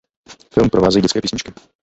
Film 0.53 0.69
provázejí 0.69 1.01
dětské 1.01 1.21
písničky. 1.21 1.51